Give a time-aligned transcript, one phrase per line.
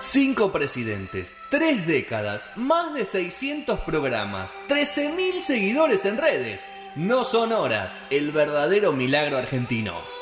[0.00, 6.68] Cinco presidentes, tres décadas, más de 600 programas, 13.000 seguidores en redes.
[6.94, 10.17] No son horas, el verdadero milagro argentino.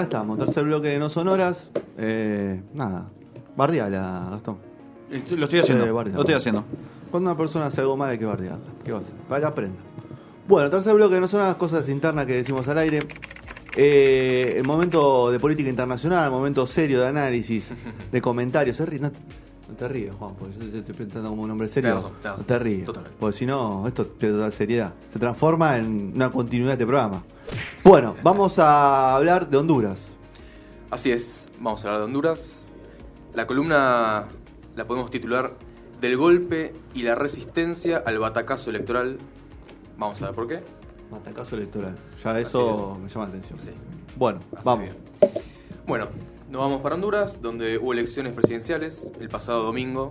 [0.00, 1.70] Acá estamos, tercer bloque de No Sonoras.
[1.98, 3.10] Eh, nada,
[3.56, 4.58] bardeala, Gastón.
[5.30, 5.84] Lo estoy haciendo.
[5.84, 6.16] Eh, bardeala.
[6.16, 6.64] Lo estoy haciendo.
[7.10, 8.64] Cuando una persona hace algo mal hay que bardearla.
[8.84, 9.14] ¿Qué va a hacer?
[9.28, 9.78] Para que aprenda.
[10.48, 13.00] Bueno, tercer bloque de No Sonoras, cosas internas que decimos al aire.
[13.76, 17.70] Eh, el momento de política internacional, momento serio de análisis,
[18.12, 18.80] de comentarios.
[19.00, 19.10] No,
[19.70, 21.90] no te ríes, Juan, porque yo te estoy presentando como un hombre serio.
[21.90, 22.46] Tenés razón, tenés no razón.
[22.46, 22.84] te ríes.
[22.84, 23.16] Totalmente.
[23.20, 24.94] Porque si no, esto pierde toda seriedad.
[25.10, 27.22] Se transforma en una continuidad de este programa.
[27.84, 30.06] Bueno, vamos a hablar de Honduras.
[30.90, 32.66] Así es, vamos a hablar de Honduras.
[33.34, 34.26] La columna
[34.76, 35.54] la podemos titular
[36.00, 39.18] Del golpe y la resistencia al batacazo electoral.
[39.98, 40.62] Vamos a ver por qué.
[41.10, 41.94] Matacazo electoral.
[42.24, 43.60] Ya eso me llama la atención.
[43.60, 43.70] Sí.
[44.16, 44.84] Bueno, Así vamos.
[44.84, 44.96] bien.
[45.86, 46.06] Bueno,
[46.50, 50.10] nos vamos para Honduras, donde hubo elecciones presidenciales el pasado domingo,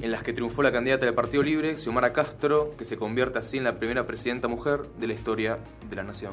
[0.00, 3.58] en las que triunfó la candidata del Partido Libre, Xiomara Castro, que se convierte así
[3.58, 6.32] en la primera presidenta mujer de la historia de la nación.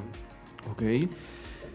[0.72, 1.10] Ok.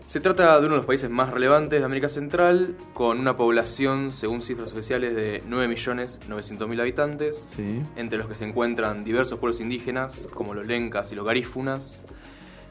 [0.06, 4.12] Se trata de uno de los países más relevantes de América Central, con una población,
[4.12, 7.82] según cifras oficiales, de 9.900.000 habitantes, Sí.
[7.96, 12.04] entre los que se encuentran diversos pueblos indígenas, como los lencas y los garífunas.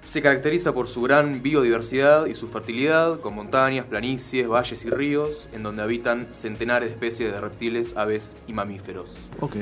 [0.06, 5.50] Se caracteriza por su gran biodiversidad y su fertilidad, con montañas, planicies, valles y ríos,
[5.52, 9.18] en donde habitan centenares de especies de reptiles, aves y mamíferos.
[9.42, 9.56] Ok.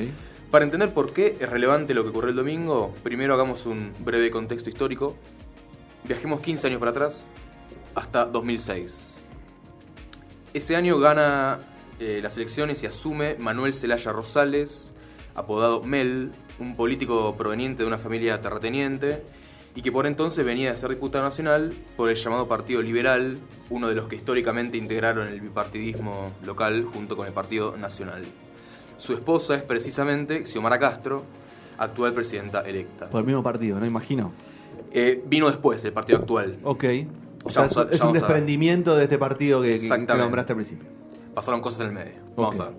[0.51, 4.31] Para entender por qué es relevante lo que ocurrió el domingo, primero hagamos un breve
[4.31, 5.15] contexto histórico.
[6.03, 7.25] Viajemos 15 años para atrás,
[7.95, 9.21] hasta 2006.
[10.53, 11.59] Ese año gana
[12.01, 14.93] eh, las elecciones y asume Manuel Zelaya Rosales,
[15.35, 19.23] apodado Mel, un político proveniente de una familia terrateniente
[19.75, 23.37] y que por entonces venía de ser diputado nacional por el llamado Partido Liberal,
[23.69, 28.23] uno de los que históricamente integraron el bipartidismo local junto con el Partido Nacional.
[28.97, 31.23] Su esposa es precisamente Xiomara Castro,
[31.77, 33.09] actual presidenta electa.
[33.09, 33.85] Por el mismo partido, ¿no?
[33.85, 34.31] Imagino.
[34.91, 36.57] Eh, vino después el partido actual.
[36.63, 36.83] Ok.
[37.45, 40.87] O sea, a- es, un desprendimiento de este partido que, que- nombraste al principio.
[41.33, 42.13] Pasaron cosas en el medio.
[42.37, 42.73] Vamos a ver.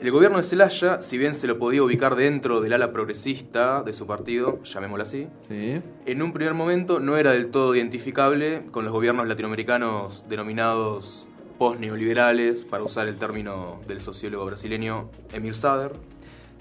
[0.00, 3.92] El gobierno de Zelaya, si bien se lo podía ubicar dentro del ala progresista de
[3.92, 5.80] su partido, llamémoslo así, Sí.
[6.06, 11.26] en un primer momento no era del todo identificable con los gobiernos latinoamericanos denominados
[11.58, 15.96] post-neoliberales, para usar el término del sociólogo brasileño Emir Sader.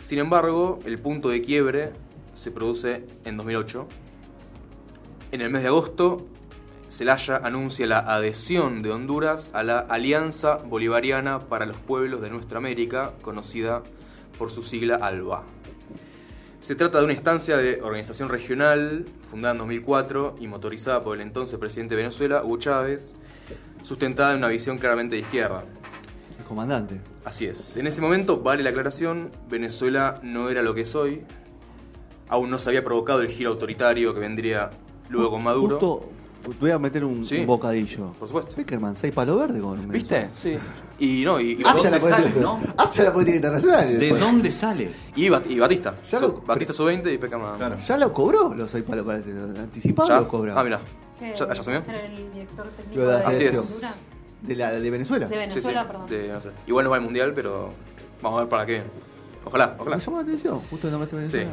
[0.01, 1.91] Sin embargo, el punto de quiebre
[2.33, 3.87] se produce en 2008.
[5.31, 6.25] En el mes de agosto,
[6.89, 12.59] Zelaya anuncia la adhesión de Honduras a la Alianza Bolivariana para los Pueblos de Nuestra
[12.59, 13.83] América, conocida
[14.37, 15.43] por su sigla ALBA.
[16.61, 21.21] Se trata de una instancia de organización regional fundada en 2004 y motorizada por el
[21.21, 23.15] entonces presidente de Venezuela, Hugo Chávez,
[23.83, 25.65] sustentada en una visión claramente de izquierda.
[26.39, 27.01] El comandante.
[27.25, 27.75] Así es.
[27.75, 31.23] En ese momento, vale la aclaración, Venezuela no era lo que es hoy.
[32.29, 34.69] Aún no se había provocado el giro autoritario que vendría
[35.09, 35.79] luego con Maduro.
[35.79, 36.09] Justo
[36.59, 37.39] voy a meter un, Sí.
[37.39, 38.11] un bocadillo.
[38.19, 38.55] Por supuesto.
[38.55, 40.29] Peckerman, seis palo verde con ¿Viste?
[40.35, 40.57] Sí.
[40.99, 42.59] Y no, y, y, Hace la, ¿Dónde política, sale, no?
[42.77, 43.87] hace la política internacional.
[43.87, 44.19] ¿De después.
[44.19, 44.91] dónde sale?
[45.15, 45.95] y Bat- y Batista.
[46.09, 47.57] Ya So- lo- Batista sub-20 y Peckerman.
[47.57, 47.77] Claro.
[47.79, 49.31] Ya lo cobró los seis palos, parece.
[49.31, 50.19] Anticipado ¿Ya?
[50.21, 50.57] lo cobró.
[50.57, 50.79] Ah, mira.
[51.19, 51.81] ¿Ya, ya asumió?
[51.81, 53.97] ¿Ser el director técnico de la de Así es.
[54.41, 55.25] De, la, de Venezuela.
[55.27, 56.09] De Sí, sí, Venezuela, perdón.
[56.09, 56.57] de Venezuela.
[56.67, 57.71] Igual no va al mundial, pero
[58.21, 58.83] vamos a ver para qué.
[59.45, 59.97] Ojalá, ojalá.
[59.97, 61.49] Me llamó la atención, justo nombraste Venezuela.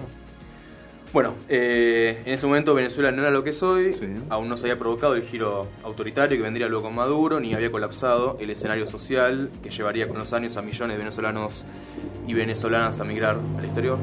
[1.14, 4.04] Bueno, eh, en ese momento Venezuela no era lo que es hoy, Sí.
[4.30, 7.70] aún no se había provocado el giro autoritario que vendría luego con Maduro, ni había
[7.70, 11.64] colapsado el escenario social que llevaría con los años a millones de venezolanos
[12.26, 13.96] y venezolanas a migrar al exterior.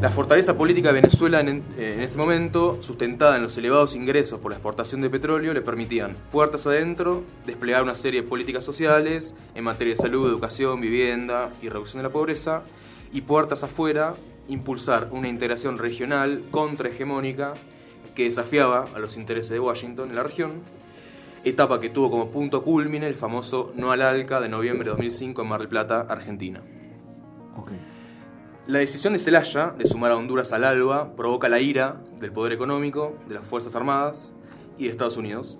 [0.00, 4.40] La fortaleza política de Venezuela en, eh, en ese momento, sustentada en los elevados ingresos
[4.40, 9.34] por la exportación de petróleo, le permitían, puertas adentro, desplegar una serie de políticas sociales
[9.54, 12.62] en materia de salud, educación, vivienda y reducción de la pobreza,
[13.12, 14.14] y puertas afuera,
[14.48, 17.54] impulsar una integración regional contrahegemónica
[18.14, 20.62] que desafiaba a los intereses de Washington en la región,
[21.44, 25.42] etapa que tuvo como punto culmine el famoso No al ALCA de noviembre de 2005
[25.42, 26.60] en Mar del Plata, Argentina.
[28.68, 32.52] La decisión de Zelaya de sumar a Honduras al ALBA provoca la ira del poder
[32.52, 34.32] económico, de las Fuerzas Armadas
[34.78, 35.58] y de Estados Unidos.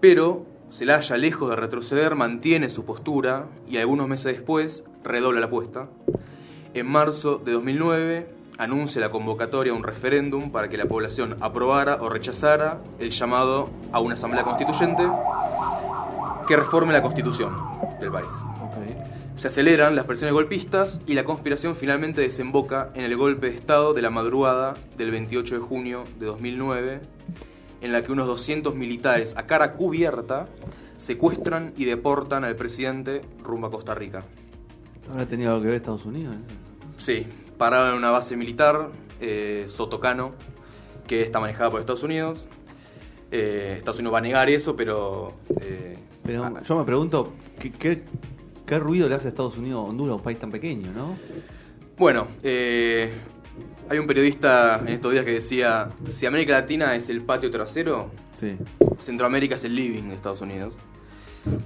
[0.00, 5.88] Pero Zelaya, lejos de retroceder, mantiene su postura y algunos meses después redobla la apuesta.
[6.76, 8.26] En marzo de 2009
[8.58, 13.70] anuncia la convocatoria a un referéndum para que la población aprobara o rechazara el llamado
[13.92, 15.02] a una asamblea constituyente
[16.46, 17.56] que reforme la constitución
[17.98, 18.30] del país.
[19.36, 23.94] Se aceleran las presiones golpistas y la conspiración finalmente desemboca en el golpe de Estado
[23.94, 27.00] de la madrugada del 28 de junio de 2009,
[27.80, 30.46] en la que unos 200 militares a cara cubierta
[30.98, 34.24] secuestran y deportan al presidente rumbo a Costa Rica.
[35.10, 36.34] ¿Habrá tenido algo que ver Estados Unidos?
[36.96, 37.26] Sí,
[37.58, 38.90] pararon en una base militar,
[39.20, 40.32] eh, Sotocano,
[41.06, 42.46] que está manejada por Estados Unidos.
[43.30, 45.34] Eh, Estados Unidos va a negar eso, pero...
[45.60, 48.02] eh, Pero ah, yo me pregunto, ¿qué, qué,
[48.64, 51.16] qué ruido le hace a Estados Unidos a Honduras, un país tan pequeño, no?
[51.98, 52.26] Bueno,
[53.88, 58.10] hay un periodista en estos días que decía, si América Latina es el patio trasero,
[58.38, 58.54] Sí.
[58.98, 60.76] Centroamérica es el living de Estados Unidos.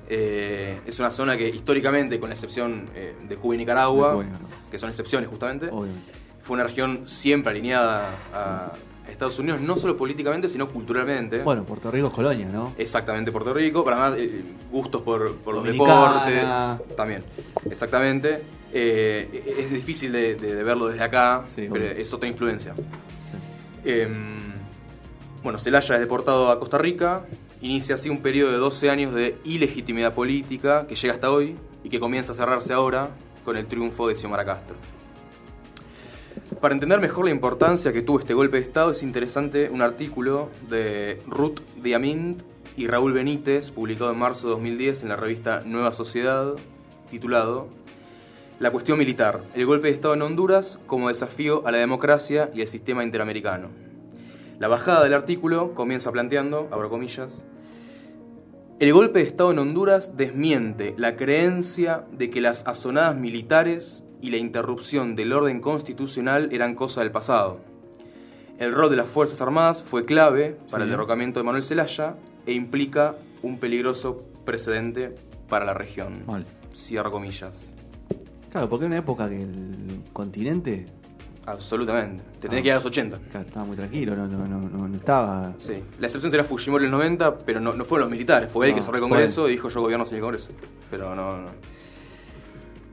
[0.08, 4.24] Eh, es una zona que históricamente, con la excepción eh, de Cuba y Nicaragua, Cuba
[4.70, 6.12] que son excepciones justamente, Obviamente.
[6.42, 8.72] fue una región siempre alineada a
[9.10, 11.42] Estados Unidos, no solo políticamente, sino culturalmente.
[11.42, 12.74] Bueno, Puerto Rico es colonia, ¿no?
[12.78, 16.44] Exactamente, Puerto Rico, para más eh, gustos por, por los deportes.
[16.96, 17.24] También,
[17.68, 18.42] exactamente.
[18.72, 22.72] Es difícil de, de- de verlo desde acá, Sí, pero es otra influencia.
[23.84, 24.52] Em,
[25.42, 27.24] bueno, Celaya es deportado a Costa Rica,
[27.60, 31.88] inicia así un periodo de 12 años de ilegitimidad política que llega hasta hoy y
[31.88, 33.10] que comienza a cerrarse ahora
[33.44, 34.76] con el triunfo de Xiomara Castro.
[36.60, 40.50] Para entender mejor la importancia que tuvo este golpe de Estado es interesante un artículo
[40.68, 42.42] de Ruth Diamint
[42.76, 46.54] y Raúl Benítez, publicado en marzo de 2010 en la revista Nueva Sociedad,
[47.10, 47.68] titulado
[48.58, 52.60] La cuestión militar, el golpe de Estado en Honduras como desafío a la democracia y
[52.60, 53.68] el sistema interamericano.
[54.58, 57.44] La bajada del artículo comienza planteando, abro comillas,
[58.80, 64.30] el golpe de Estado en Honduras desmiente la creencia de que las azonadas militares y
[64.30, 67.60] la interrupción del orden constitucional eran cosa del pasado.
[68.58, 72.16] El rol de las Fuerzas Armadas fue clave para el derrocamiento de Manuel Zelaya
[72.46, 75.14] e implica un peligroso precedente
[75.46, 76.24] para la región.
[76.26, 76.46] Mal.
[76.74, 77.74] Cierro comillas.
[78.50, 80.86] Claro, porque en una época que el continente
[81.52, 82.22] Absolutamente.
[82.40, 82.62] Te tenés Ah.
[82.62, 83.18] que ir a los 80.
[83.30, 85.52] claro, estaba muy tranquilo, no, no, no, no- no estaba.
[85.58, 85.82] Sí.
[85.98, 88.50] La excepción será Fujimori en los 90, pero no, no fueron los militares.
[88.50, 90.50] Fue él que cerró el Congreso y dijo yo gobierno sin el Congreso.
[90.90, 91.48] Pero no, no.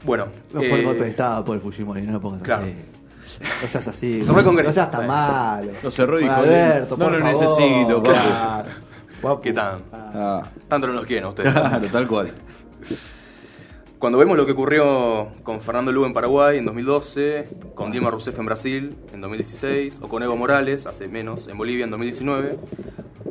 [0.04, 0.28] Bueno.
[0.54, 2.64] No fue el eh, golpe de Estado por el Fujimori, no lo pongas claro.
[2.64, 2.76] así.
[3.62, 4.24] No seas así.
[4.24, 4.70] Cerró el Congreso.
[4.70, 5.72] No seas tan malo.
[5.84, 7.42] Lo cerró y dijo, Alberto, no por lo favor.
[7.42, 8.04] necesito.
[8.04, 8.70] Claro.
[9.22, 9.42] Papu.
[9.42, 9.80] ¿Qué tal?
[9.92, 11.52] Ah, Tanto no los quieren a ustedes.
[11.52, 12.32] claro, tal cual.
[14.00, 18.38] Cuando vemos lo que ocurrió con Fernando Lugo en Paraguay en 2012, con Dilma Rousseff
[18.38, 22.60] en Brasil en 2016 o con Evo Morales, hace menos, en Bolivia en 2019,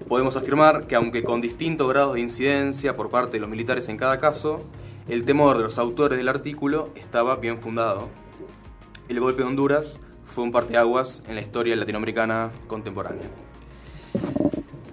[0.09, 3.97] podemos afirmar que aunque con distintos grados de incidencia por parte de los militares en
[3.97, 4.65] cada caso,
[5.07, 8.09] el temor de los autores del artículo estaba bien fundado.
[9.09, 13.31] El golpe de Honduras fue un parteaguas en la historia latinoamericana contemporánea.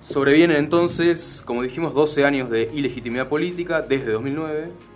[0.01, 4.92] Sobrevienen entonces, como dijimos, 12 años de ilegitimidad política desde 2009.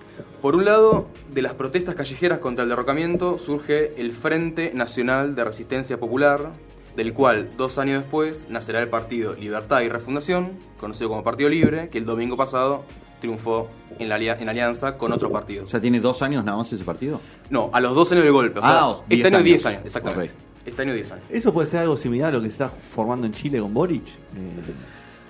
[0.47, 5.43] Por un lado, de las protestas callejeras contra el derrocamiento surge el Frente Nacional de
[5.43, 6.53] Resistencia Popular,
[6.95, 11.89] del cual dos años después nacerá el partido Libertad y Refundación, conocido como Partido Libre,
[11.89, 12.85] que el domingo pasado
[13.19, 13.67] triunfó
[13.99, 15.69] en, la en alianza con otros O partidos.
[15.69, 17.19] sea, ¿tiene dos años nada más ese partido?
[17.49, 18.59] No, a los dos años del golpe.
[18.59, 19.43] O sea, Ah, este 10 año años.
[19.45, 20.31] 10 años, exactamente.
[20.33, 20.39] Ok.
[20.65, 21.25] Este año 10 años.
[21.29, 24.07] ¿Eso puede ser algo similar a lo que se está formando en Chile con Boric?
[24.07, 24.11] Eh,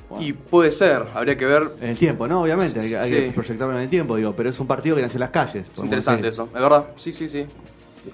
[0.10, 1.72] bueno, Y puede ser, habría que ver.
[1.82, 2.42] en el tiempo, ¿no?
[2.42, 3.16] Obviamente, hay, Sí.
[3.16, 5.68] que proyectarlo en el tiempo, digo, pero es un partido que nació en las calles.
[5.76, 6.34] Es interesante decir.
[6.44, 6.86] eso, ¿es verdad?
[6.96, 7.46] Sí, sí, sí.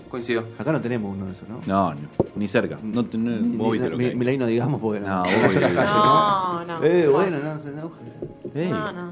[0.09, 0.43] Coincido.
[0.57, 1.61] Acá no tenemos uno de esos, ¿no?
[1.67, 1.99] No, no,
[2.35, 2.79] ni cerca.
[2.81, 3.07] No, no-
[3.41, 4.15] Ni- vos viste lo que mi- hay.
[4.15, 6.83] Milei no digamos porque No, no, en las calles, No, no.
[6.83, 8.01] Eh, bueno, no, se enoje.
[8.55, 9.11] Ey, No, no.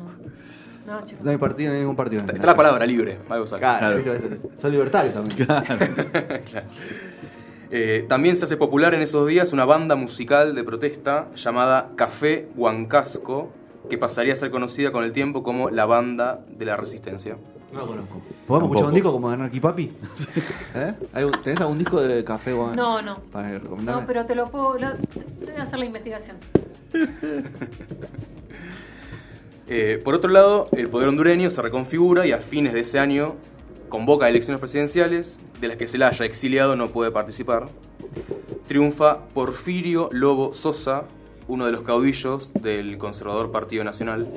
[0.88, 1.24] No, chicos.
[1.24, 2.24] No hay partido, no hay ningún partido.
[2.24, 3.46] Está la palabra libre, algo.
[3.46, 4.20] Claro, Claro.
[4.60, 5.48] son libertarios también.
[7.74, 12.50] Eh, también se hace popular en esos días una banda musical de protesta llamada Café
[12.56, 13.50] Huancasco,
[13.90, 17.38] que pasaría a ser conocida con el tiempo como la Banda de la Resistencia.
[17.72, 18.22] No lo conozco.
[18.46, 19.94] ¿Podemos escuchar un disco como de Anarchy Papi?
[20.76, 20.94] ¿Eh?
[21.14, 22.52] ¿Hay un- ¿Tenés algún disco de café?
[22.54, 22.76] Juan?
[22.76, 23.20] No, no.
[23.32, 23.58] Para?
[23.60, 24.78] No, pero te lo puedo.
[24.78, 26.36] lo- te voy a hacer la investigación.
[29.74, 33.36] Eh, por otro lado, el poder hondureño se reconfigura y a fines de ese año
[33.88, 37.70] convoca elecciones presidenciales, de las que se la haya exiliado no puede participar.
[38.68, 41.06] Triunfa Porfirio Lobo Sosa,
[41.48, 44.28] uno de los caudillos del conservador Partido Nacional.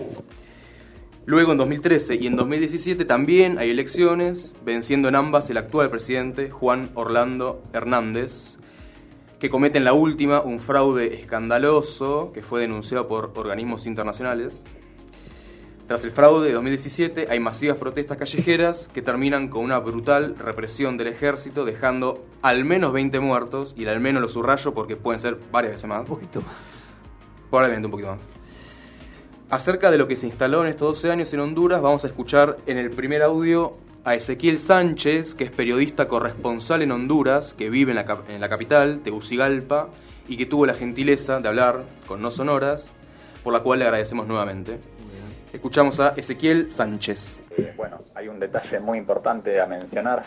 [1.26, 6.50] Luego, en 2013 y en 2017 también hay elecciones, venciendo en ambas el actual presidente
[6.50, 8.58] Juan Orlando Hernández,
[9.40, 14.64] que comete en la última un fraude escandaloso que fue denunciado por organismos internacionales.
[15.86, 20.96] Tras el fraude de 2017 hay masivas protestas callejeras que terminan con una brutal represión
[20.96, 25.20] del ejército dejando al menos 20 muertos y el al menos lo subrayo porque pueden
[25.20, 26.00] ser varias veces más.
[26.00, 26.54] Un poquito más.
[27.50, 28.26] Probablemente un poquito más.
[29.50, 32.56] Acerca de lo que se instaló en estos 12 años en Honduras, vamos a escuchar
[32.64, 37.92] en el primer audio a Ezequiel Sánchez, que es periodista corresponsal en Honduras, que vive
[37.92, 39.90] en la, en la capital, Tegucigalpa,
[40.28, 42.90] y que tuvo la gentileza de hablar con No Sonoras,
[43.42, 44.80] por la cual le agradecemos nuevamente.
[45.54, 47.42] Escuchamos a Ezequiel Sánchez.
[47.76, 50.24] Bueno, hay un detalle muy importante a mencionar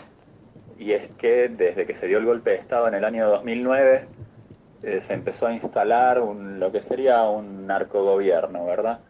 [0.78, 4.06] y es que desde que se dio el golpe de Estado en el año 2009
[4.82, 9.00] eh, se empezó a instalar un- lo que sería un narcogobierno, ¿verdad?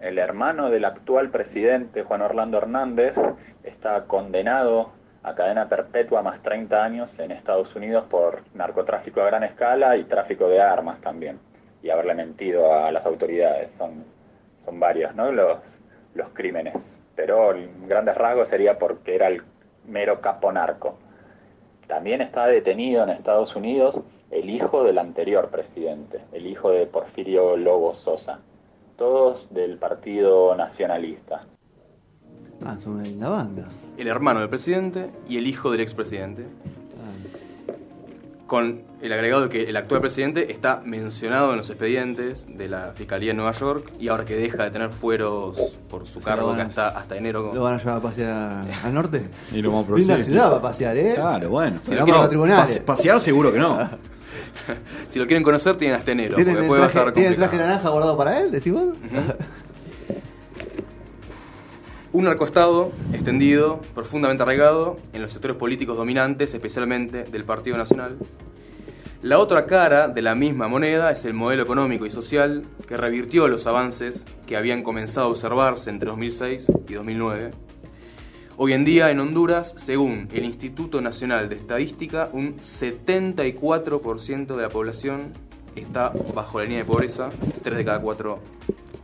[0.00, 3.16] El hermano del actual presidente, Juan Orlando Hernández,
[3.64, 4.92] está condenado
[5.24, 10.04] a cadena perpetua más 30 años en Estados Unidos por narcotráfico a gran escala y
[10.04, 11.38] tráfico de armas también,
[11.82, 13.70] y haberle mentido a las autoridades.
[13.78, 14.04] Son
[14.64, 15.30] son varios, ¿no?
[15.32, 15.58] Los,
[16.14, 16.98] los crímenes.
[17.14, 19.42] Pero en grandes rasgos sería porque era el
[19.86, 20.98] mero capo narco.
[21.86, 27.56] También está detenido en Estados Unidos el hijo del anterior presidente, el hijo de Porfirio
[27.56, 28.40] Lobo Sosa.
[28.96, 31.46] Todos del Partido Nacionalista.
[32.64, 33.68] Ah, son una linda banda.
[33.96, 36.46] El hermano del presidente y el hijo del expresidente.
[38.54, 42.92] Con el agregado de que el actual presidente está mencionado en los expedientes de la
[42.94, 45.58] Fiscalía de Nueva York y ahora que deja de tener fueros
[45.88, 47.50] por su cargo van que a- hasta, hasta enero.
[47.52, 49.28] ¿Lo van a llevar a pasear al norte?
[49.52, 51.12] Y lo vamos a Linda ciudad para pasear, ¿eh?
[51.16, 51.80] Claro, bueno.
[51.82, 52.66] Si lo quieren a tribunales.
[52.66, 53.76] Pase- pasear seguro que no.
[55.08, 56.36] Si lo quieren conocer, tienen hasta enero.
[56.36, 58.52] ¿Tienen el va a traje, estar ¿tienen el traje naranja guardado para él?
[58.52, 58.84] ¿Decís vos?
[62.14, 68.18] Un narcoestado extendido, profundamente arraigado en los sectores políticos dominantes, especialmente del Partido Nacional.
[69.20, 73.48] La otra cara de la misma moneda es el modelo económico y social que revirtió
[73.48, 77.50] los avances que habían comenzado a observarse entre 2006 y 2009.
[78.58, 84.68] Hoy en día en Honduras, según el Instituto Nacional de Estadística, un 74% de la
[84.68, 85.32] población
[85.74, 87.30] está bajo la línea de pobreza,
[87.64, 88.38] 3 de cada 4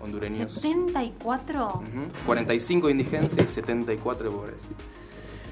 [0.00, 0.52] hondureños.
[0.52, 1.66] 74.
[1.68, 1.84] Ujú.
[2.26, 4.68] 45 de indigencia y 74 de pobreza.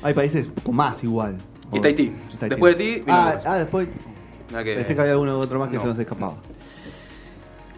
[0.03, 1.37] Hay países con más igual.
[1.73, 2.13] Y está Haití.
[2.29, 2.55] Está Haití.
[2.55, 3.89] Después de vino Ah, ah, después.
[4.49, 5.83] Que- Pensé que había alguno otro más que No.
[5.83, 6.37] se nos escapaba.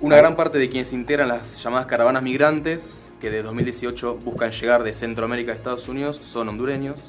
[0.01, 4.83] Una gran parte de quienes integran las llamadas caravanas migrantes, que de 2018 buscan llegar
[4.83, 7.01] de Centroamérica a Estados Unidos, son hondureños.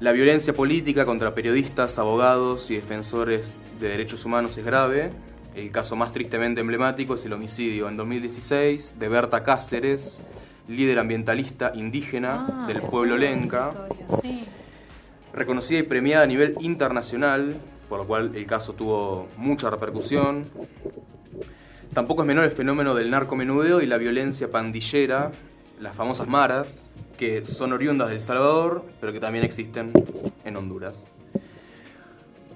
[0.00, 5.12] La violencia política contra periodistas, abogados y defensores de derechos humanos es grave.
[5.54, 10.20] El caso más tristemente emblemático es el homicidio en 2016 de Berta Cáceres,
[10.68, 13.70] líder ambientalista indígena Ah, del pueblo lenca.
[14.22, 14.44] Sí.
[15.32, 17.56] reconocida y premiada a nivel internacional,
[17.88, 20.44] por lo cual el caso tuvo mucha repercusión.
[21.94, 25.32] Tampoco es menor el fenómeno del narcomenudeo y la violencia pandillera,
[25.80, 26.84] las famosas maras,
[27.16, 29.92] que son oriundas de El Salvador, pero que también existen
[30.44, 31.04] en Honduras.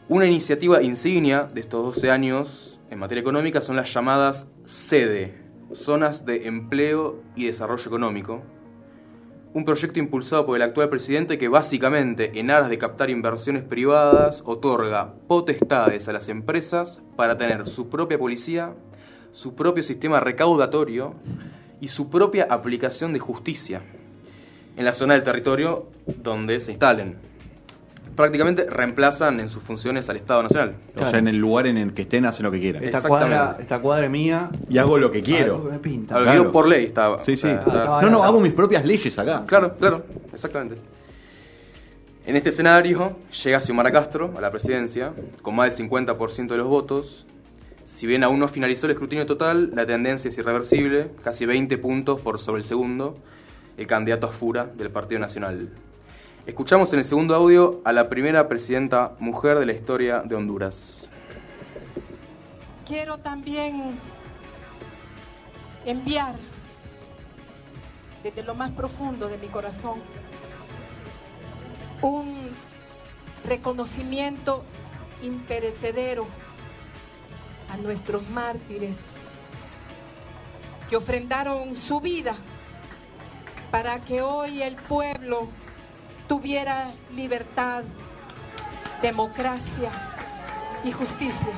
[0.08, 5.34] Una iniciativa insignia de estos 12 años en materia económica son las llamadas SEDE,
[5.72, 8.42] Zonas de Empleo y Desarrollo Económico,
[9.52, 14.44] un proyecto impulsado por el actual presidente que básicamente, en aras de captar inversiones privadas,
[14.46, 18.74] otorga potestades a las empresas para tener su propia policía,
[19.32, 21.14] su propio sistema recaudatorio
[21.80, 23.82] y su propia aplicación de justicia
[24.76, 27.33] en la zona del territorio donde se instalen.
[28.16, 30.74] Prácticamente reemplazan en sus funciones al Estado Nacional.
[30.96, 32.84] O sea, en el lugar en el que estén, hacen lo que quieran.
[32.84, 33.36] Esta Exactamente.
[33.36, 34.50] cuadra, esta cuadra es mía.
[34.70, 35.58] Y hago lo que Algo quiero.
[35.70, 36.14] me pinta.
[36.14, 36.40] A lo que Claro.
[36.42, 37.22] quiero por ley estaba.
[37.24, 37.48] Sí, sí.
[37.48, 39.44] está- estaba- No, no, hago mis propias leyes acá.
[39.46, 40.76] Claro, claro, exactamente.
[42.26, 46.68] En este escenario llega Xiomara Castro a la presidencia con más del 50% de los
[46.68, 47.26] votos.
[47.84, 52.20] Si bien aún no finalizó el escrutinio total, la tendencia es irreversible, casi 20 puntos
[52.20, 53.16] por sobre el segundo,
[53.76, 55.68] el candidato a Fura del Partido Nacional.
[56.46, 61.10] Escuchamos en el segundo audio a la primera presidenta mujer de la historia de Honduras.
[62.86, 63.98] quiero también
[65.86, 66.34] enviar
[68.22, 70.02] desde lo más profundo de mi corazón
[72.02, 72.50] un
[73.48, 74.64] reconocimiento
[75.22, 76.26] imperecedero
[77.72, 78.98] a nuestros mártires
[80.90, 82.36] que ofrendaron su vida
[83.70, 85.48] para que hoy el pueblo
[86.28, 87.82] tuviera libertad,
[89.02, 89.90] democracia
[90.84, 91.52] y justicia.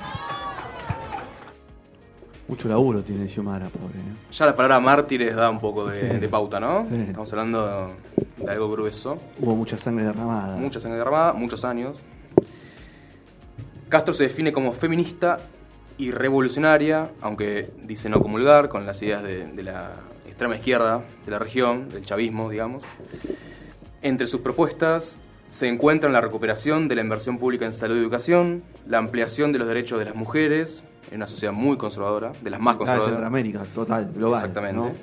[2.49, 3.99] Mucho laburo tiene Xiomara, pobre.
[3.99, 4.31] ¿eh?
[4.31, 6.07] Ya la palabra mártires da un poco de, Sí.
[6.19, 6.87] de pauta, ¿no?
[6.89, 6.95] Sí.
[6.95, 7.93] Estamos hablando
[8.37, 9.19] de algo grueso.
[9.41, 10.57] Hubo mucha sangre derramada.
[10.57, 11.99] Mucha sangre derramada, muchos años.
[13.89, 15.41] Castro se define como feminista
[15.99, 19.93] y revolucionaria, aunque dice no comulgar con las ideas de, de la
[20.27, 22.85] extrema izquierda de la región, del chavismo, digamos.
[24.07, 25.19] Entre sus propuestas
[25.51, 29.59] se encuentran la recuperación de la inversión pública en salud y educación, la ampliación de
[29.59, 33.11] los derechos de las mujeres, en una sociedad muy conservadora, de las más conservadoras.
[33.11, 34.39] Centroamérica, total, global.
[34.39, 34.77] Exactamente.
[34.77, 34.95] ¿no?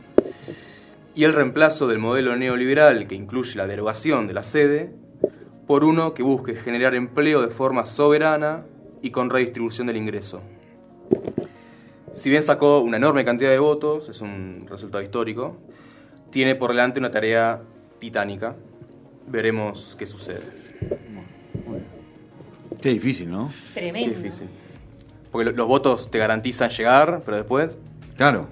[1.16, 4.96] Y el reemplazo del modelo neoliberal que incluye la derogación de la sede
[5.68, 8.64] por uno que busque generar empleo de forma soberana
[9.02, 10.42] y con redistribución del ingreso.
[12.14, 15.58] Si bien sacó una enorme cantidad de votos, es un resultado histórico,
[16.30, 17.64] tiene por delante una tarea
[18.00, 18.56] titánica.
[19.28, 20.42] Veremos qué sucede.
[22.82, 23.50] Qué difícil, ¿no?
[23.74, 24.18] Qué Tremendo.
[24.18, 24.48] difícil.
[25.32, 27.78] Porque lo- los votos te garantizan llegar, pero después
[28.18, 28.48] Claro.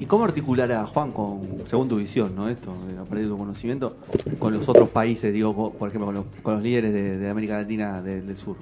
[0.00, 2.48] ¿Y cómo articulará Juan con, según tu visión, ¿no?
[2.48, 3.96] Esto, eh, a partir de tu conocimiento,
[4.40, 7.56] con los otros países, digo, por ejemplo, con los, con los líderes de, de América
[7.58, 8.56] Latina del, del Sur?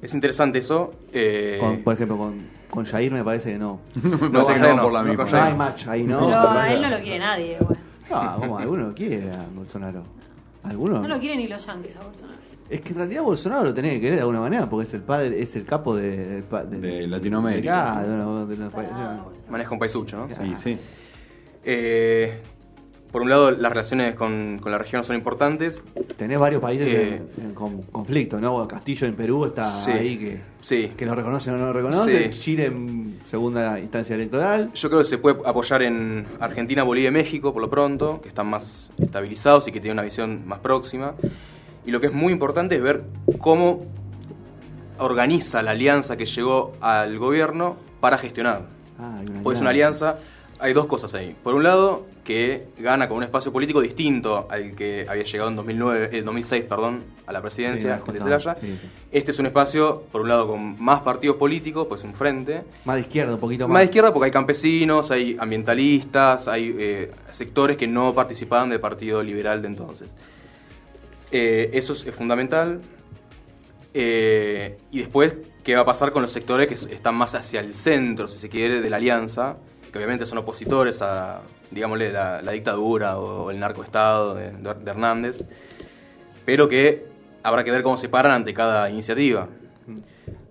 [0.00, 0.92] es interesante eso.
[1.12, 3.80] eh, Con- por ejemplo, con, con Jair me parece que no.
[4.02, 5.24] Me No, parece con que no no, por la no, misma.
[5.24, 5.44] No Jair.
[5.44, 6.18] hay match ahí, ¿no?
[6.26, 7.78] Pero O a él no lo quiere nadie, güey.
[8.10, 10.02] No, como alguno lo quiere a Bolsonaro.
[10.62, 11.00] ¿Alguno?
[11.00, 12.38] No lo quieren ni los yankees a Bolsonaro.
[12.68, 15.02] Es que en realidad Bolsonaro lo tenés que querer de alguna manera porque es el
[15.02, 16.42] padre, es el capo de,
[17.08, 18.02] Latinoamérica.
[18.02, 18.56] de
[19.50, 20.34] maneja un paisucho, ¿no?
[20.34, 20.78] Sí, sí.
[21.62, 22.42] Eh,
[23.14, 25.84] por un lado, las relaciones con, con la región son importantes.
[26.16, 28.66] Tenés varios países Eh, en, en con- conflicto, ¿no?
[28.66, 29.92] Castillo en Perú está Sí.
[29.92, 30.90] ahí que, Sí.
[30.96, 32.32] que lo reconocen o no lo reconocen.
[32.32, 32.40] Sí.
[32.40, 34.72] Chile en segunda instancia electoral.
[34.74, 38.28] Yo creo que se puede apoyar en Argentina, Bolivia y México por lo pronto, que
[38.30, 41.14] están más estabilizados y que tienen una visión más próxima.
[41.86, 43.04] Y lo que es muy importante es ver
[43.38, 43.86] cómo
[44.98, 48.62] organiza la alianza que llegó al gobierno para gestionar.
[48.98, 50.18] Ah, hay una es una alianza.
[50.58, 51.36] Hay dos cosas ahí.
[51.44, 55.56] Por un lado, que gana con un espacio político distinto al que había llegado en
[55.56, 58.56] 2009, el 2006 perdón, a la presidencia Sí, de Zelaya.
[58.56, 58.88] sí, sí.
[59.12, 62.62] Este es un espacio, por un lado, con más partidos políticos, pues un frente.
[62.86, 63.74] Más de izquierda, un poquito más.
[63.74, 68.80] Más de izquierda porque hay campesinos, hay ambientalistas, hay eh, sectores que no participaban del
[68.80, 70.08] Partido Liberal de entonces.
[71.30, 72.80] Eh, eso es, es fundamental.
[73.92, 77.74] Eh, y después, ¿qué va a pasar con los sectores que están más hacia el
[77.74, 79.56] centro, si se quiere, de la alianza?
[79.92, 81.40] Que obviamente son opositores a,
[81.74, 85.44] digámosle, la, la dictadura o el narcoestado de, de- de Hernández.
[86.44, 87.06] Pero que
[87.42, 89.48] habrá que ver cómo se paran ante cada iniciativa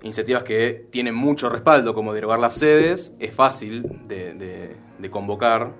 [0.04, 5.72] iniciativas que tienen mucho respaldo, como derogar las sedes, es fácil de, de- de convocar.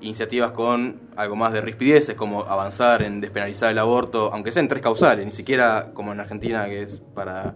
[0.00, 4.82] Iniciativas con algo más de rispideces, como avanzar en despenalizar el aborto, aunque sean tres
[4.82, 7.54] causales, ni siquiera como en Argentina, que es para,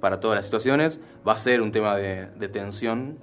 [0.00, 3.18] para todas las situaciones, va a ser un tema de, de tensión,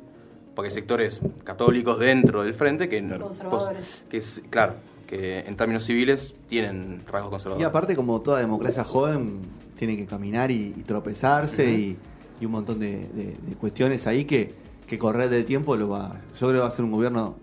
[0.56, 4.04] porque hay sectores católicos dentro del frente que, no- Conservadores.
[4.10, 7.68] que es, claro, que en términos civiles tienen rasgos Y conservadores.
[7.68, 9.39] aparte, como toda democracia joven,
[9.78, 11.98] tiene que caminar y, y tropezarse y,
[12.39, 14.54] y un montón de, de- de cuestiones ahí que,
[14.88, 16.15] que correr del tiempo lo va.
[16.39, 17.36] Yo creo que va a ser un gobierno,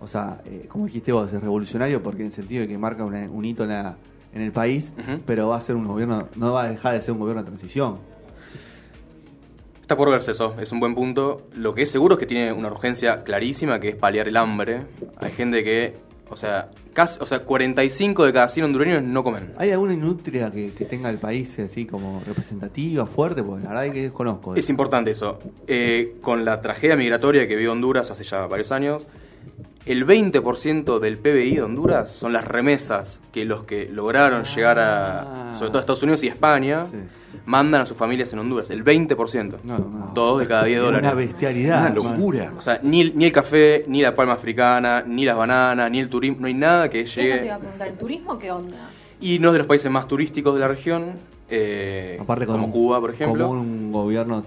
[0.00, 3.04] o sea, eh, como dijiste vos, es revolucionario porque en el sentido de que marca
[3.04, 3.96] una- un hito en, la-
[4.34, 4.90] en el país,
[5.24, 7.46] pero va a ser un gobierno, no va a dejar de ser un gobierno de
[7.48, 7.98] transición.
[9.84, 11.42] Está por verse eso, es un buen punto.
[11.54, 14.86] Lo que es seguro es que tiene una urgencia clarísima, que es paliar el hambre.
[15.18, 15.94] Hay gente que,
[16.30, 19.52] o sea, casi, o sea 45 de cada 100 hondureños no comen.
[19.58, 23.42] ¿Hay alguna industria que, que tenga el país así como representativa, fuerte?
[23.42, 24.56] Porque la verdad es que desconozco.
[24.56, 25.38] Es importante eso.
[25.66, 29.06] Eh, con la tragedia migratoria que vivió Honduras hace ya varios años,
[29.84, 35.50] el 20% del PBI de Honduras son las remesas que los que lograron llegar a,
[35.50, 35.54] Ah.
[35.54, 36.96] sobre todo a Estados Unidos y España, Sí.
[37.46, 38.70] Mandan a sus familias en Honduras.
[38.70, 39.58] El 20%.
[39.64, 40.10] No, no.
[40.14, 41.02] Dos de cada 10 Es dólares.
[41.06, 41.80] Una bestialidad.
[41.82, 42.52] Una locura.
[42.56, 46.00] O sea, ni, el- ni el café, ni la palma africana, ni las bananas, ni
[46.00, 47.50] el turismo, no hay nada que Eso te iba llegue.
[47.52, 48.90] a preguntar, ¿el turismo qué onda?
[49.20, 51.12] Y no es de los países más turísticos de la región,
[51.48, 53.46] eh, Aparte como Cuba, por ejemplo.
[53.48, 54.44] Como un gobierno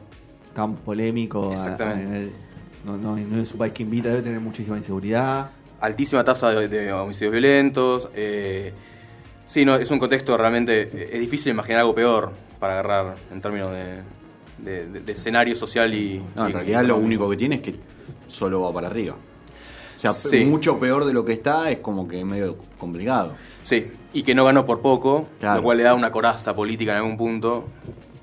[0.54, 1.50] tan polémico.
[1.50, 2.32] a- Exactamente.
[2.86, 5.50] a no, no, no es un país que invita, debe tener muchísima inseguridad.
[5.80, 8.10] Altísima tasa de, de homicidios violentos.
[8.16, 8.74] eh,
[9.48, 10.82] sí, no, es un contexto realmente.
[10.94, 14.02] eh, Es difícil imaginar algo peor para agarrar en términos de,
[14.60, 16.22] de- de- de escenario social y.
[16.36, 17.76] No, en y- realidad y lo único que tiene es que
[18.28, 19.16] solo va para arriba.
[19.96, 20.46] O sea, Sí.
[20.46, 23.34] mucho peor de lo que está es como que medio complicado.
[23.64, 25.58] Sí, y que no ganó por poco, Claro.
[25.58, 27.66] lo cual le da una coraza política en algún punto,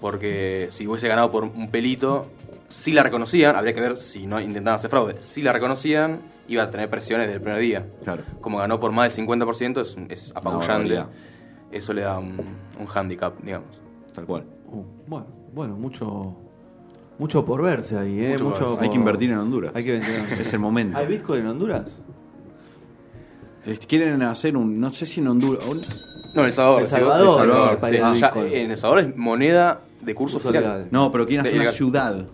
[0.00, 2.26] porque si hubiese ganado por un pelito,
[2.68, 6.62] si la reconocían, habría que ver si no intentaban hacer fraude, si la reconocían, iba
[6.62, 7.86] a tener presiones del primer día.
[8.04, 8.22] Claro.
[8.40, 11.04] Como ganó por más del 50%, es, es apabullante.
[11.72, 12.36] Eso le da un,
[12.78, 13.68] un handicap, digamos.
[14.14, 14.44] Tal cual.
[14.70, 16.36] Uh, bueno, bueno, mucho
[17.18, 18.30] mucho por verse ahí, ¿eh?
[18.32, 18.78] Mucho Mucho.
[18.80, 19.72] Hay que invertir en Honduras.
[19.74, 20.46] Hay que invertir en Honduras.
[20.46, 20.98] Es el momento.
[20.98, 21.90] ¿Hay Bitcoin en Honduras?
[23.88, 25.64] Quieren hacer un, no sé si en Honduras,
[26.34, 26.82] No, en El Salvador.
[26.82, 28.20] El Salvador, El el Salvador, sí.
[28.20, 30.64] Ya, en El Salvador es moneda de curso Curso oficial.
[30.74, 30.88] legal.
[30.90, 31.74] no, pero quieren hacer De- una legal.
[31.74, 32.26] ciudad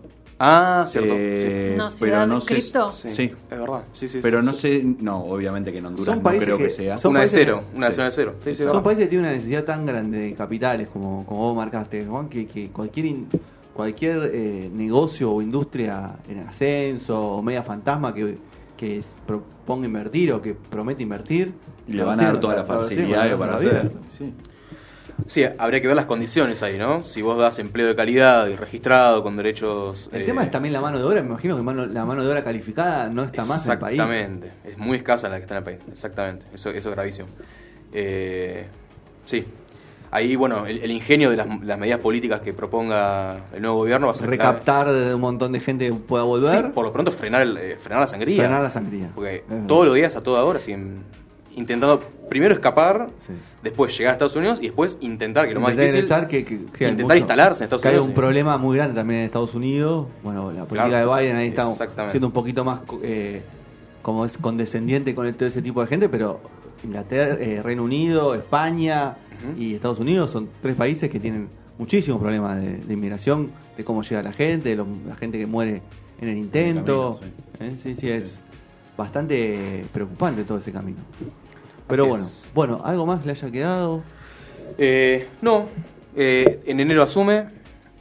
[0.42, 1.12] Ah, cierto.
[1.16, 2.54] Eh, No, pero no sé.
[2.54, 2.90] cripto.
[2.90, 3.10] sí.
[3.10, 3.32] Sí.
[3.50, 3.82] Es verdad.
[3.92, 4.58] Sí, sí, Pero sí, no sí.
[4.60, 6.96] sé, no, obviamente que en Honduras Son no creo que, que- sea.
[6.96, 7.62] son- Una de países cero.
[7.70, 7.90] que- Una sí.
[7.90, 8.34] nación de cero.
[8.40, 8.82] Sí, sí, Son verdad.
[8.82, 12.46] países que tienen una necesidad tan grande de capitales como, como vos marcaste, Juan, que,
[12.46, 13.28] que cualquier in-
[13.74, 18.38] cualquier eh, negocio o industria en ascenso o media fantasma que,
[18.78, 21.52] que proponga invertir o que promete invertir,
[21.86, 23.92] Y le van a dar todas las la- la- facilidades para hacer.
[24.08, 24.32] Sí.
[25.30, 27.04] Sí, habría que ver las condiciones ahí, ¿no?
[27.04, 30.10] Si vos das empleo de calidad y registrado con derechos.
[30.12, 32.24] El eh, tema es también la mano de obra, me imagino que mano- la mano
[32.24, 34.00] de obra calificada no está más en el país.
[34.00, 34.50] Exactamente.
[34.64, 35.78] Es muy escasa la que está en el país.
[35.88, 36.46] Exactamente.
[36.52, 37.28] Eso, eso es gravísimo.
[37.92, 38.66] Eh,
[39.24, 39.44] sí.
[40.10, 44.06] Ahí, bueno, el, el ingenio de las, las medidas políticas que proponga el nuevo gobierno
[44.08, 44.38] va a ser clave.
[44.38, 47.56] Recaptar de un montón de gente que pueda volver, Sí, por lo pronto frenar, el,
[47.56, 48.38] eh, frenar la sangría.
[48.42, 49.12] frenar la sangría.
[49.14, 51.04] Porque todos los días, a toda hora, siguen
[51.56, 53.32] intentando primero escapar, Sí.
[53.62, 56.44] después llegar a Estados Unidos y después intentar, que lo más Intentar difícil, ingresar, que,
[56.44, 58.06] que- que hay intentar mucho- instalarse en Estados que hay Unidos.
[58.08, 58.16] un sí.
[58.16, 60.06] problema muy grande también en Estados Unidos.
[60.22, 61.66] Bueno, la política Claro, de Biden ahí está
[62.10, 63.42] siendo un poquito más eh,
[64.02, 66.40] como es condescendiente con todo ese tipo de gente, pero
[66.84, 69.16] Inglaterra, eh, Reino Unido, España
[69.58, 74.02] y Estados Unidos son tres países que tienen muchísimos problemas de, de inmigración, de cómo
[74.02, 75.82] llega la gente, de lo- la gente que muere
[76.20, 77.18] en el intento.
[77.20, 77.78] camino, ¿eh?
[77.82, 78.40] Sí, sí, es
[78.96, 80.98] bastante preocupante todo ese camino.
[81.90, 82.50] Pero Así bueno, es.
[82.54, 84.02] bueno, algo más le haya quedado.
[84.78, 85.66] Eh, no,
[86.16, 87.44] eh, en enero asume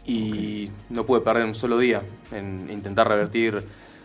[0.06, 3.62] y no puede perder un solo día en intentar revertir,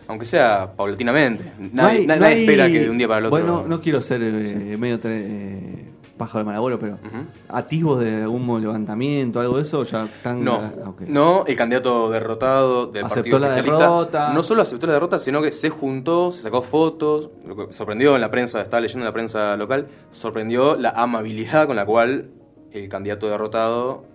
[0.07, 1.51] aunque sea paulatinamente.
[1.57, 3.39] Nadie, No hay- na- no nadie hay- espera que de un día para el otro.
[3.39, 5.84] Bueno, no quiero ser eh, medio tre- eh,
[6.17, 7.25] pájaro de Malaboro, pero Ujú.
[7.49, 10.43] atisbos de algún levantamiento, algo de eso, ya están.
[10.43, 14.33] No, ah, no, el candidato derrotado del Aceptó partido la oficialista derrota.
[14.33, 18.15] no solo aceptó la derrota, sino que se juntó, se sacó fotos, lo que sorprendió
[18.15, 22.29] en la prensa, estaba leyendo en la prensa local, sorprendió la amabilidad con la cual
[22.71, 24.05] el candidato derrotado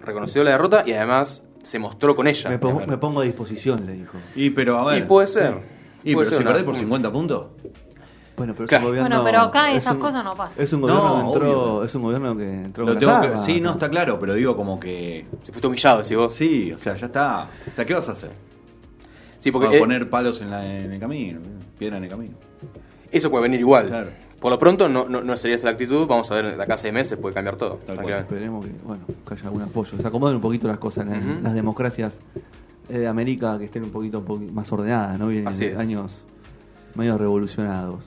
[0.00, 2.48] reconoció la derrota y además se mostró con ella.
[2.48, 2.80] Me, pongo,
[3.14, 4.18] me a disposición, le dijo.
[4.36, 5.02] Y pero a ver.
[5.02, 5.76] Y puede ser.
[6.04, 7.46] Y Puede pero ser si perdés por 50 puntos.
[8.36, 8.82] Bueno, pero Claro.
[8.82, 9.08] es un gobierno.
[9.08, 10.62] Bueno, pero acá es esas un- cosas no pasan.
[10.62, 13.38] Es un gobierno No, que entró, es un gobierno que entró Lo con tengo que-
[13.38, 15.26] sí, no está claro, pero digo como que.
[15.42, 16.34] Se fuiste humillado, si vos.
[16.34, 17.46] Sí, o sea, ya está.
[17.70, 18.30] O sea, ¿qué vas a hacer?
[19.38, 21.40] Sí, porque Vamos a eh, poner palos en, la- en el camino,
[21.78, 22.34] piedra en el camino.
[23.10, 23.86] eso puede venir igual.
[23.86, 24.10] Claro.
[24.40, 26.74] Por lo pronto no, no, no sería esa la actitud, vamos a ver, de acá
[26.74, 27.76] a seis meses puede cambiar todo.
[27.86, 27.96] Tal cual.
[27.96, 28.34] tranquilamente.
[28.34, 29.98] Esperemos que, bueno, que haya algún apoyo.
[29.98, 31.42] Se acomoden un poquito las cosas en las- Ujú.
[31.42, 32.20] las democracias
[32.90, 35.28] eh, de América que estén un poquito, un poquito más ordenadas, ¿no?
[35.28, 35.80] Vienen Así de es.
[35.80, 36.18] años
[36.94, 38.04] medio revolucionados.